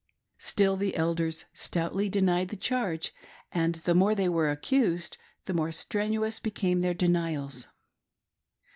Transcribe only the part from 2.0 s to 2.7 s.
denied the